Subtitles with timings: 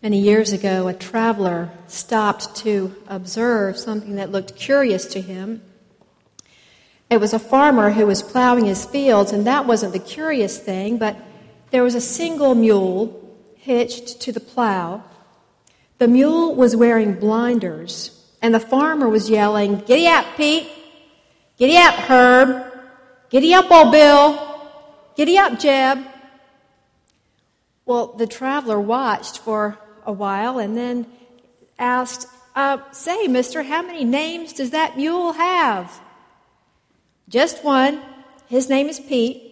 [0.00, 5.60] Many years ago, a traveler stopped to observe something that looked curious to him.
[7.10, 10.98] It was a farmer who was plowing his fields, and that wasn't the curious thing,
[10.98, 11.16] but
[11.72, 15.02] there was a single mule hitched to the plow.
[15.98, 20.68] The mule was wearing blinders, and the farmer was yelling, Giddy up, Pete!
[21.56, 22.72] Giddy up, Herb!
[23.30, 24.60] Giddy up, old Bill!
[25.16, 25.98] Giddy up, Jeb!
[27.84, 29.76] Well, the traveler watched for
[30.08, 31.06] a while and then
[31.78, 32.26] asked,
[32.56, 36.00] uh, Say, mister, how many names does that mule have?
[37.28, 38.02] Just one.
[38.48, 39.44] His name is Pete.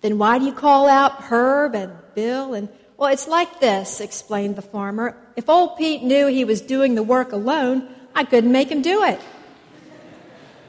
[0.00, 4.56] Then why do you call out Herb and Bill and well, it's like this, explained
[4.56, 5.14] the farmer.
[5.36, 9.02] If old Pete knew he was doing the work alone, I couldn't make him do
[9.04, 9.20] it.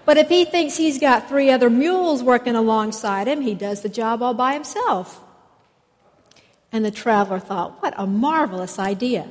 [0.04, 3.88] But if he thinks he's got three other mules working alongside him, he does the
[3.88, 5.24] job all by himself.
[6.72, 9.28] And the traveler thought, what a marvelous idea.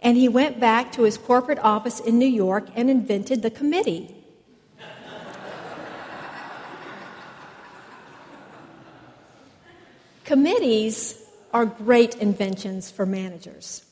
[0.00, 4.12] And he went back to his corporate office in New York and invented the committee.
[10.24, 13.84] Committees are great inventions for managers.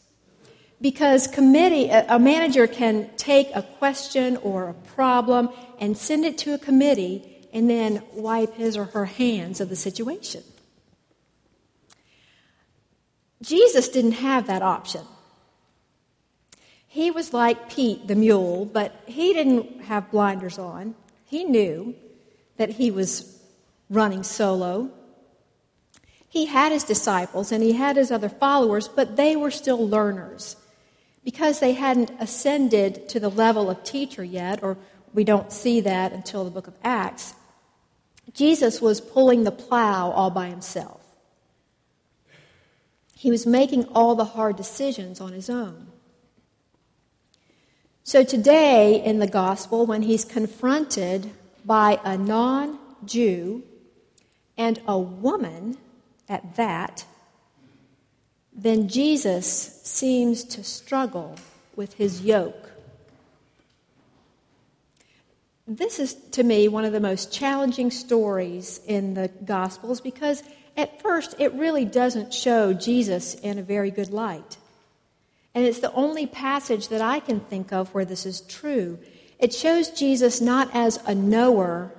[0.81, 5.49] Because committee, a manager can take a question or a problem
[5.79, 9.77] and send it to a committee and then wipe his or her hands of the
[9.77, 10.43] situation.
[13.45, 15.03] Jesus didn't have that option.
[16.89, 20.95] He was like Pete the mule, but he didn't have blinders on.
[21.27, 21.95] He knew
[22.57, 23.41] that he was
[23.91, 24.91] running solo.
[26.29, 30.57] He had his disciples and he had his other followers, but they were still learners.
[31.25, 34.77] Because they hadn't ascended to the level of teacher yet, or
[35.13, 37.35] we don't see that until the book of Acts,
[38.33, 41.04] Jesus was pulling the plow all by himself.
[43.25, 45.87] He was making all the hard decisions on his own.
[48.03, 51.31] So today in the gospel, when he's confronted
[51.65, 53.63] by a non Jew
[54.59, 55.79] and a woman
[56.29, 57.07] at that,
[58.53, 61.37] then Jesus seems to struggle
[61.77, 62.73] with his yoke.
[65.67, 70.43] This is, to me, one of the most challenging stories in the Gospels because
[70.77, 74.57] at first, it really doesn't show Jesus in a very good light.
[75.55, 78.99] And it's the only passage that I can think of where this is true.
[79.39, 81.93] It shows Jesus not as a knower,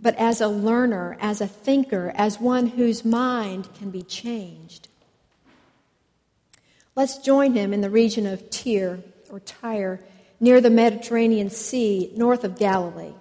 [0.00, 4.88] but as a learner, as a thinker, as one whose mind can be changed.
[6.96, 9.00] Let's join him in the region of Tyre
[9.30, 10.00] or Tyre,
[10.40, 13.12] near the Mediterranean Sea, north of Galilee.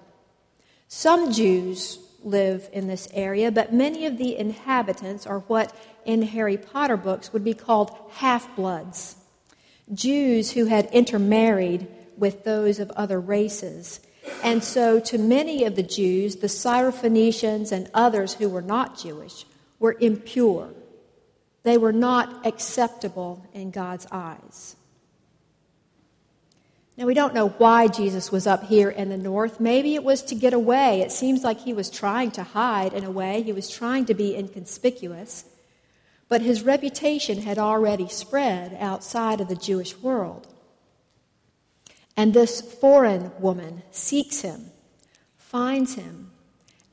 [0.88, 5.76] Some Jews live in this area, but many of the inhabitants are what
[6.06, 9.16] in Harry Potter books would be called half bloods
[9.94, 11.88] Jews who had intermarried
[12.18, 14.00] with those of other races.
[14.44, 19.46] And so, to many of the Jews, the Syrophoenicians and others who were not Jewish
[19.80, 20.70] were impure.
[21.64, 24.76] They were not acceptable in God's eyes.
[27.00, 29.62] Now, we don't know why Jesus was up here in the north.
[29.62, 31.00] Maybe it was to get away.
[31.00, 34.14] It seems like he was trying to hide in a way, he was trying to
[34.14, 35.46] be inconspicuous.
[36.28, 40.54] But his reputation had already spread outside of the Jewish world.
[42.18, 44.66] And this foreign woman seeks him,
[45.38, 46.32] finds him,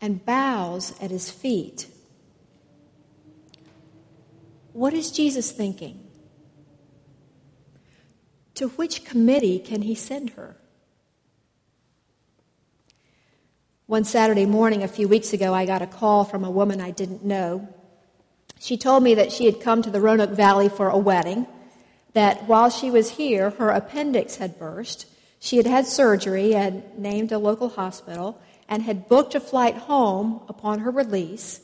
[0.01, 1.89] and bows at his feet.
[4.73, 6.06] What is Jesus thinking?
[8.57, 10.57] To which committee can he send her?
[13.87, 16.91] One Saturday morning a few weeks ago, I got a call from a woman I
[16.91, 17.69] didn't know.
[18.59, 21.47] She told me that she had come to the Roanoke Valley for a wedding,
[22.15, 25.07] that while she was here, her appendix had burst.
[25.39, 30.41] She had had surgery and named a local hospital and had booked a flight home
[30.49, 31.61] upon her release,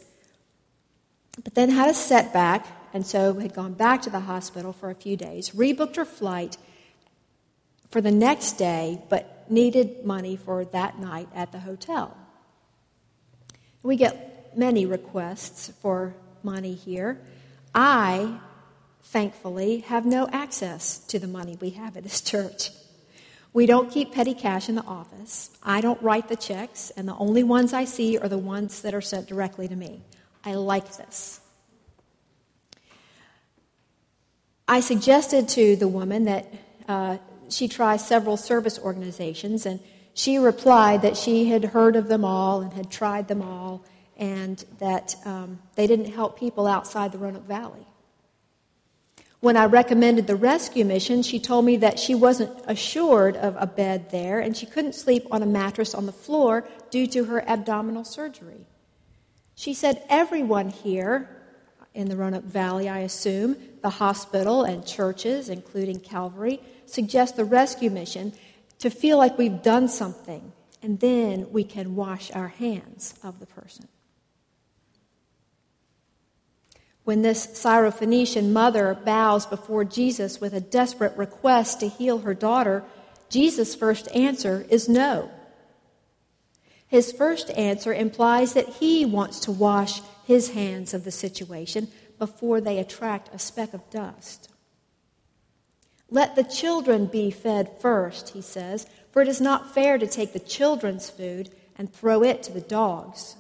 [1.43, 4.95] but then had a setback and so had gone back to the hospital for a
[4.95, 6.59] few days, rebooked her flight,
[7.93, 12.17] for the next day, but needed money for that night at the hotel.
[13.83, 17.21] We get many requests for money here.
[17.75, 18.39] I,
[19.03, 22.71] thankfully, have no access to the money we have at this church.
[23.53, 25.51] We don't keep petty cash in the office.
[25.63, 28.95] I don't write the checks, and the only ones I see are the ones that
[28.95, 30.01] are sent directly to me.
[30.43, 31.41] I like this.
[34.67, 36.47] I suggested to the woman that
[36.89, 37.19] uh,
[37.53, 39.81] she tried several service organizations, and
[40.15, 43.85] she replied that she had heard of them all and had tried them all,
[44.17, 47.87] and that um, they didn't help people outside the Roanoke Valley.
[49.43, 53.67] When I recommended the rescue mission, she told me that she wasn't assured of a
[53.67, 57.43] bed there and she couldn't sleep on a mattress on the floor due to her
[57.49, 58.67] abdominal surgery.
[59.57, 61.29] She said everyone here
[61.93, 66.61] in the Roanoke Valley, I assume, the hospital and churches, including Calvary,
[66.93, 68.33] suggest the rescue mission
[68.79, 70.53] to feel like we've done something,
[70.83, 73.89] and then we can wash our hands of the person.
[77.05, 82.85] When this Syrophoenician mother bows before Jesus with a desperate request to heal her daughter,
[83.29, 85.31] Jesus' first answer is no.
[86.87, 91.89] His first answer implies that he wants to wash his hands of the situation
[92.19, 94.52] before they attract a speck of dust.
[96.13, 100.35] Let the children be fed first, he says, for it is not fair to take
[100.35, 101.49] the children's food
[101.79, 103.35] and throw it to the dogs.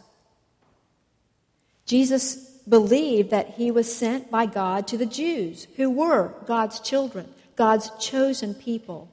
[1.84, 2.36] Jesus
[2.66, 7.90] believed that he was sent by God to the Jews, who were God's children, God's
[8.00, 9.10] chosen people.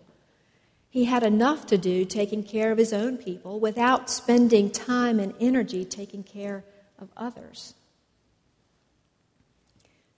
[0.90, 5.34] He had enough to do taking care of his own people without spending time and
[5.42, 6.64] energy taking care
[6.98, 7.74] of others.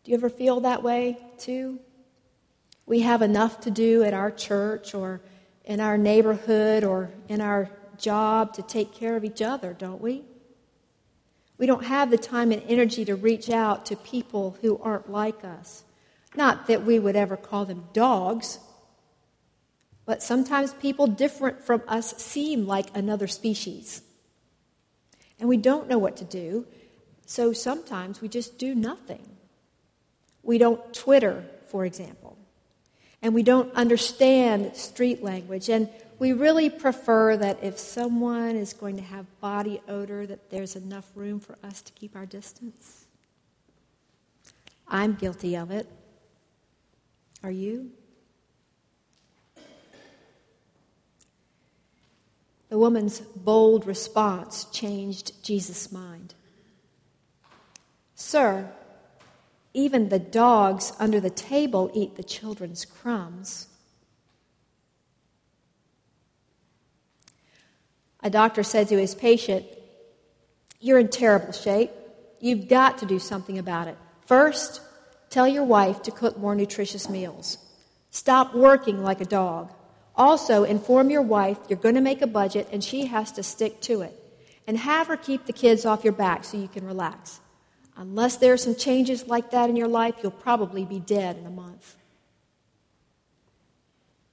[0.04, 1.80] Do you ever feel that way too?
[2.92, 5.22] We have enough to do at our church or
[5.64, 10.24] in our neighborhood or in our job to take care of each other, don't we?
[11.58, 15.46] We don't have the time and energy to reach out to people who aren't like
[15.46, 15.86] us.
[16.36, 18.60] Not that we would ever call them dogs,
[20.04, 24.02] but sometimes people different from us seem like another species.
[25.40, 26.68] And we don't know what to do,
[27.26, 29.38] so sometimes we just do nothing.
[30.44, 32.38] We don't Twitter, for example.
[33.22, 35.70] And we don't understand street language.
[35.70, 40.76] And we really prefer that if someone is going to have body odor, that there's
[40.76, 43.06] enough room for us to keep our distance.
[44.88, 45.88] I'm guilty of it.
[47.44, 47.92] Are you?
[52.70, 56.34] The woman's bold response changed Jesus' mind.
[58.16, 58.72] Sir,
[59.74, 63.68] even the dogs under the table eat the children's crumbs.
[68.24, 69.66] A doctor said to his patient,
[70.80, 71.92] You're in terrible shape.
[72.40, 73.98] You've got to do something about it.
[74.26, 74.82] First,
[75.30, 77.58] tell your wife to cook more nutritious meals.
[78.12, 79.74] Stop working like a dog.
[80.16, 83.80] Also, inform your wife you're going to make a budget and she has to stick
[83.82, 84.18] to it.
[84.68, 87.40] And have her keep the kids off your back so you can relax.
[88.02, 91.46] Unless there are some changes like that in your life, you'll probably be dead in
[91.46, 91.96] a month.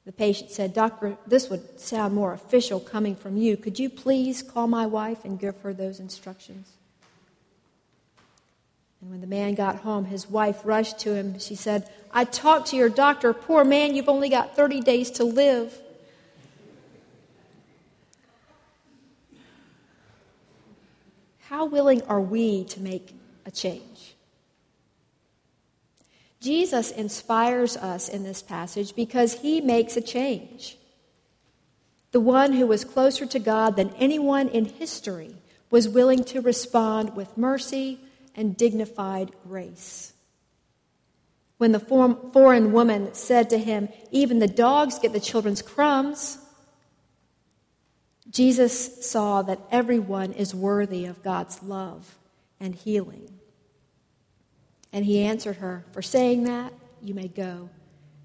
[0.07, 3.59] The patient said, Doctor, this would sound more official coming from you.
[3.59, 6.71] Could you please call my wife and give her those instructions?
[9.03, 11.39] And when the man got home, his wife rushed to him.
[11.39, 13.35] She said, I talked to your doctor.
[13.35, 15.79] Poor man, you've only got 30 days to live.
[21.41, 23.13] How willing are we to make
[23.49, 24.15] a change.
[26.41, 30.77] Jesus inspires us in this passage because he makes a change.
[32.13, 35.35] The one who was closer to God than anyone in history
[35.71, 37.99] was willing to respond with mercy
[38.37, 40.13] and dignified grace.
[41.57, 46.39] When the foreign woman said to him, Even the dogs get the children's crumbs,
[48.31, 52.17] Jesus saw that everyone is worthy of God's love
[52.61, 53.38] and healing.
[54.93, 57.71] And he answered her, For saying that, you may go.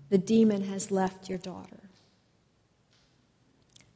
[0.10, 1.79] The demon has left your daughter.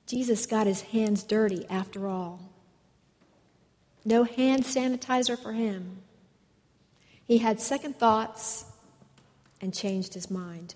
[0.05, 2.49] Jesus got his hands dirty after all.
[4.05, 5.97] No hand sanitizer for him.
[7.25, 8.65] He had second thoughts
[9.61, 10.75] and changed his mind.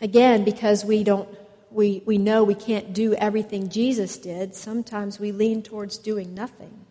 [0.00, 1.28] Again, because we don't
[1.70, 6.84] we, we know we can't do everything Jesus did, sometimes we lean towards doing nothing.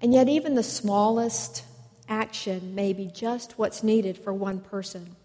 [0.00, 1.64] And yet, even the smallest
[2.08, 5.16] action may be just what's needed for one person.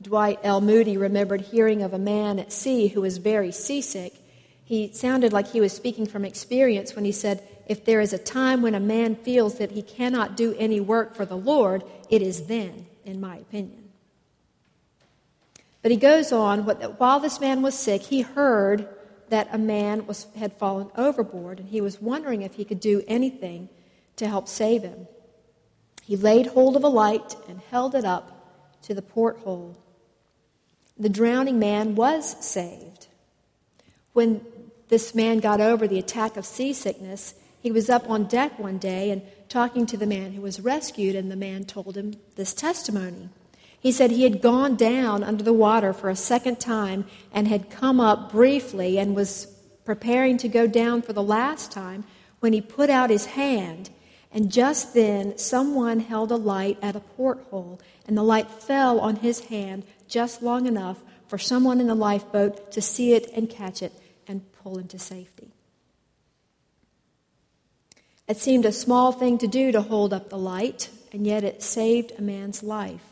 [0.00, 0.60] Dwight L.
[0.60, 4.14] Moody remembered hearing of a man at sea who was very seasick.
[4.62, 8.18] He sounded like he was speaking from experience when he said, If there is a
[8.18, 12.22] time when a man feels that he cannot do any work for the Lord, it
[12.22, 13.88] is then, in my opinion.
[15.82, 16.60] But he goes on,
[16.98, 18.88] while this man was sick, he heard
[19.30, 23.02] that a man was, had fallen overboard, and he was wondering if he could do
[23.06, 23.68] anything
[24.16, 25.06] to help save him.
[26.02, 29.76] He laid hold of a light and held it up to the porthole.
[30.98, 33.06] The drowning man was saved.
[34.14, 34.44] When
[34.88, 39.10] this man got over the attack of seasickness, He was up on deck one day
[39.10, 43.28] and talking to the man who was rescued, and the man told him this testimony.
[43.80, 47.70] He said he had gone down under the water for a second time and had
[47.70, 49.46] come up briefly and was
[49.84, 52.04] preparing to go down for the last time
[52.40, 53.90] when he put out his hand.
[54.30, 59.16] And just then, someone held a light at a porthole, and the light fell on
[59.16, 63.82] his hand just long enough for someone in the lifeboat to see it and catch
[63.82, 63.92] it
[64.26, 65.52] and pull him to safety.
[68.26, 71.62] It seemed a small thing to do to hold up the light, and yet it
[71.62, 73.07] saved a man's life.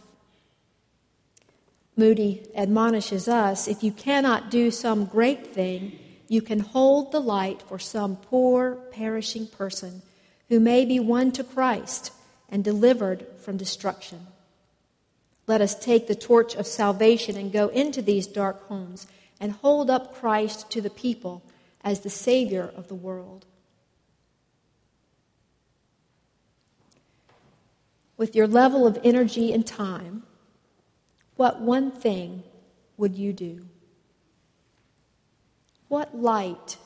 [1.96, 5.98] Moody admonishes us if you cannot do some great thing,
[6.28, 10.02] you can hold the light for some poor, perishing person
[10.48, 12.12] who may be won to Christ
[12.48, 14.26] and delivered from destruction.
[15.46, 19.06] Let us take the torch of salvation and go into these dark homes
[19.40, 21.42] and hold up Christ to the people
[21.82, 23.46] as the Savior of the world.
[28.16, 30.24] With your level of energy and time,
[31.36, 32.42] what one thing
[32.96, 33.66] would you do?
[35.88, 36.78] What light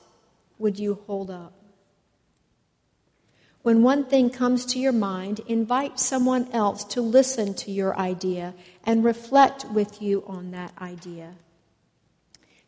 [0.59, 1.55] would you hold up?
[3.63, 8.55] When one thing comes to your mind, invite someone else to listen to your idea
[8.85, 11.35] and reflect with you on that idea.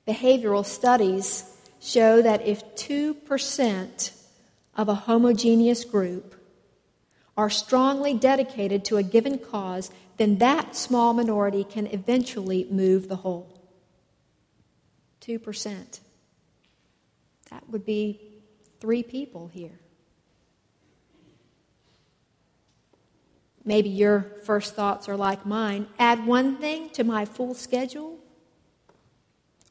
[0.07, 4.13] Behavioral studies show that if 2%
[4.77, 6.35] of a homogeneous group
[7.37, 9.91] are strongly dedicated to a given cause,
[10.23, 13.61] then that small minority can eventually move the whole.
[15.21, 15.99] 2%.
[17.51, 18.21] That would be
[18.79, 19.81] three people here.
[23.65, 25.89] Maybe your first thoughts are like mine.
[25.99, 28.21] Add one thing to my full schedule.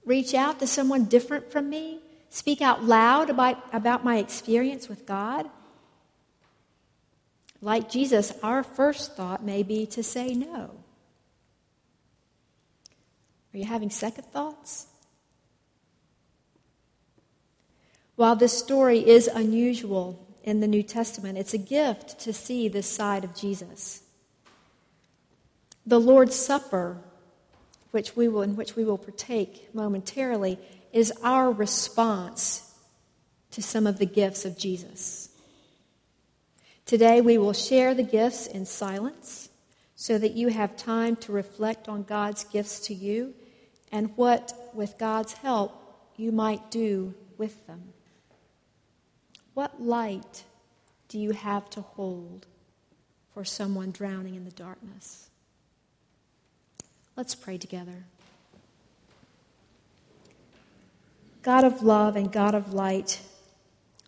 [0.06, 2.02] Reach out to someone different from me.
[2.30, 5.50] Speak out loud about, about my experience with God.
[7.62, 10.72] Like Jesus, our first thought may be to say no.
[13.54, 14.88] Are you having second thoughts?
[18.16, 22.88] While this story is unusual in the New Testament, it's a gift to see this
[22.88, 24.04] side of Jesus.
[25.86, 26.98] The Lord's Supper,
[27.92, 30.60] which we will, in which we will partake momentarily,
[30.94, 32.74] is our response
[33.52, 35.31] to some of the gifts of Jesus.
[36.86, 39.50] Today we will share the gifts in silence
[39.96, 43.34] so that you have time to reflect on God's gifts to you
[43.92, 45.78] and what, with God's help,
[46.18, 47.94] you might do with them.
[49.54, 50.44] What light
[51.08, 52.48] do you have to hold
[53.34, 55.30] for someone drowning in the darkness?
[57.18, 58.06] Let's pray together.
[61.42, 63.20] God of love and God of light,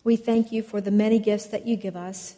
[0.04, 2.36] we thank you for the many gifts that you give us.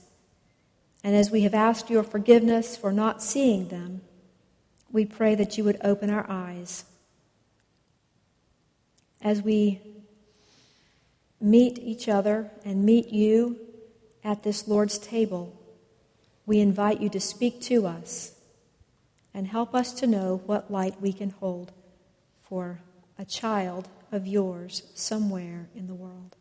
[1.05, 4.01] And as we have asked your forgiveness for not seeing them,
[4.91, 6.83] we pray that you would open our eyes.
[9.21, 9.81] As we
[11.39, 13.59] meet each other and meet you
[14.23, 15.55] at this Lord's table,
[16.47, 18.33] we invite you to speak to us
[19.31, 21.71] and help us to know what light we can hold
[22.41, 22.79] for
[23.19, 26.35] a child of yours somewhere in the world.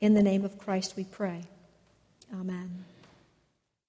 [0.00, 1.42] In the name of Christ we pray.
[2.32, 2.84] Amen.